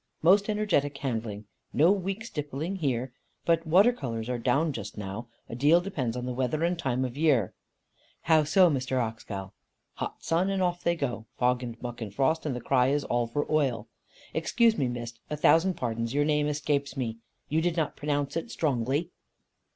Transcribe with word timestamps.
Most 0.23 0.49
energetic 0.49 0.97
handling; 0.97 1.45
no 1.73 1.91
weak 1.91 2.25
stippling 2.25 2.77
here. 2.77 3.13
But 3.45 3.67
water 3.67 3.93
colours 3.93 4.29
are 4.29 4.39
down 4.39 4.73
just 4.73 4.97
now; 4.97 5.27
a 5.47 5.53
deal 5.53 5.79
depends 5.79 6.17
on 6.17 6.25
the 6.25 6.33
weather 6.33 6.63
and 6.63 6.79
time 6.79 7.05
of 7.05 7.15
year." 7.15 7.53
"How 8.21 8.43
so, 8.45 8.67
Mr. 8.67 8.97
Oxgall?" 8.97 9.51
"Hot 9.97 10.23
sun, 10.23 10.49
and 10.49 10.59
off 10.63 10.83
they 10.83 10.95
go. 10.95 11.27
Fog 11.37 11.61
and 11.61 11.79
murk 11.83 12.01
and 12.01 12.11
frost, 12.11 12.47
and 12.47 12.55
the 12.55 12.61
cry 12.61 12.87
is 12.87 13.03
all 13.03 13.27
for 13.27 13.45
oil. 13.51 13.89
Excuse 14.33 14.75
me, 14.75 14.87
Miss 14.87 15.13
a 15.29 15.37
thousand 15.37 15.75
pardons, 15.75 16.15
your 16.15 16.25
name 16.25 16.47
escaped 16.47 16.97
me, 16.97 17.19
you 17.47 17.61
did 17.61 17.77
not 17.77 17.95
pronounce 17.95 18.35
it 18.35 18.49
strongly." 18.49 19.11